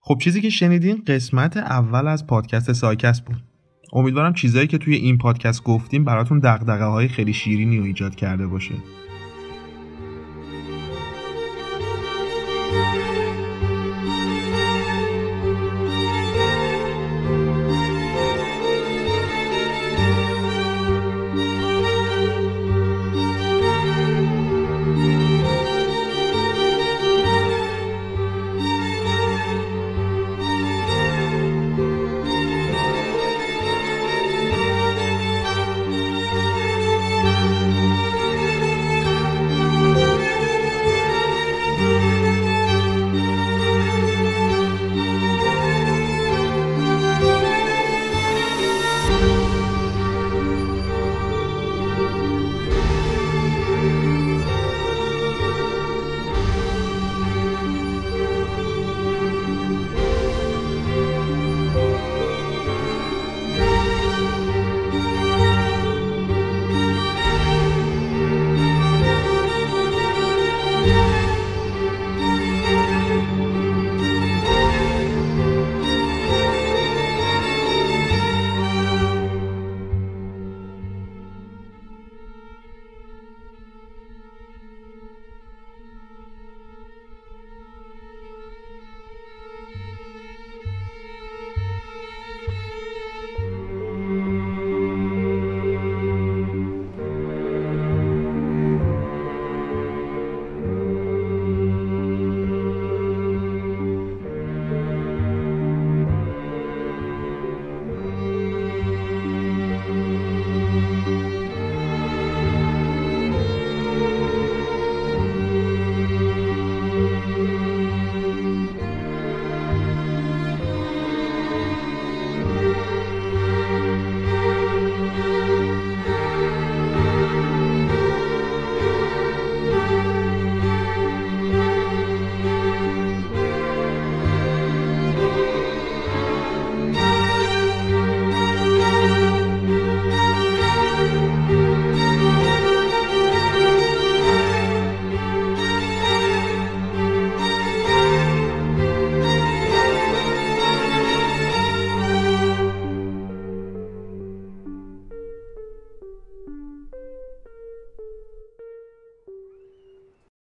خب 0.00 0.18
چیزی 0.18 0.40
که 0.40 0.50
شنیدین 0.50 1.02
قسمت 1.06 1.56
اول 1.56 2.08
از 2.08 2.26
پادکست 2.26 2.72
سایکست 2.72 3.24
بود. 3.24 3.51
امیدوارم 3.92 4.34
چیزایی 4.34 4.66
که 4.66 4.78
توی 4.78 4.94
این 4.94 5.18
پادکست 5.18 5.62
گفتیم 5.62 6.04
براتون 6.04 6.38
دقدقه 6.38 6.84
های 6.84 7.08
خیلی 7.08 7.32
شیرینی 7.32 7.78
رو 7.78 7.84
ایجاد 7.84 8.14
کرده 8.14 8.46
باشه. 8.46 8.74